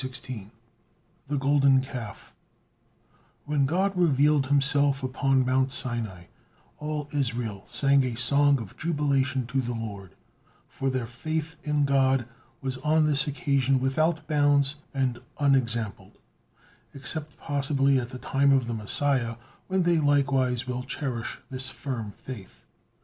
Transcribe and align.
THE 1.27 1.37
GOLDEN 1.37 1.81
CALF 1.83 2.33
When 3.45 3.67
God 3.67 3.95
revealed 3.95 4.47
Himself 4.47 5.03
upon 5.03 5.45
Mount 5.45 5.71
Sinai, 5.71 6.23
all 6.79 7.07
Israel 7.13 7.61
sang 7.67 8.03
a 8.03 8.15
song 8.17 8.57
of 8.59 8.75
jubilation 8.75 9.45
to 9.45 9.61
the 9.61 9.75
Lord, 9.75 10.15
for 10.67 10.89
their 10.89 11.05
faith 11.05 11.55
in 11.63 11.85
God 11.85 12.25
was 12.61 12.77
on 12.77 13.05
this 13.05 13.27
occasion 13.27 13.79
without 13.79 14.27
bounds 14.27 14.73
and 14.91 15.19
unexampled, 15.39 16.17
except 16.95 17.37
possibly 17.37 17.99
at 17.99 18.09
the 18.09 18.17
time 18.17 18.51
of 18.51 18.65
the 18.65 18.73
Messiah, 18.73 19.35
when 19.67 19.83
they 19.83 19.99
likewise 19.99 20.65
will 20.65 20.81
cherish 20.81 21.37
this 21.51 21.69
firm 21.69 22.13
faith. 22.17 22.65